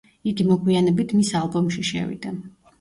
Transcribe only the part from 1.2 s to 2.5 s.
ალბომში შევიდა.